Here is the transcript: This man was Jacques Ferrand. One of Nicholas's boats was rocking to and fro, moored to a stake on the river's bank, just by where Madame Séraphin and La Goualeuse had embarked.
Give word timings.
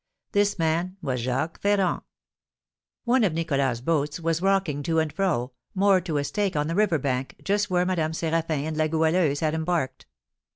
This 0.31 0.57
man 0.57 0.97
was 1.03 1.19
Jacques 1.21 1.61
Ferrand. 1.61 2.01
One 3.03 3.23
of 3.23 3.33
Nicholas's 3.33 3.81
boats 3.81 4.19
was 4.19 4.41
rocking 4.41 4.81
to 4.81 4.97
and 4.97 5.13
fro, 5.13 5.51
moored 5.75 6.07
to 6.07 6.17
a 6.17 6.23
stake 6.23 6.55
on 6.55 6.65
the 6.65 6.73
river's 6.73 7.03
bank, 7.03 7.35
just 7.43 7.69
by 7.69 7.73
where 7.75 7.85
Madame 7.85 8.13
Séraphin 8.13 8.63
and 8.65 8.75
La 8.75 8.87
Goualeuse 8.87 9.41
had 9.41 9.53
embarked. 9.53 10.07